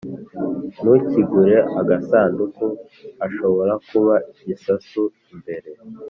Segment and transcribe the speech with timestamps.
[0.81, 2.65] ntukingure agasanduku.
[3.19, 5.01] hashobora kuba igisasu
[5.33, 5.69] imbere.